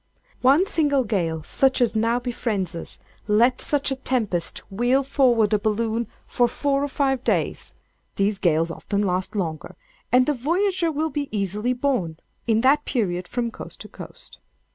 [0.41, 6.07] One single gale such as now befriends us—let such a tempest whirl forward a balloon
[6.25, 7.75] for four or five days
[8.15, 9.75] (these gales often last longer)
[10.11, 12.17] and the voyager will be easily borne,
[12.47, 14.39] in that period, from coast to coast.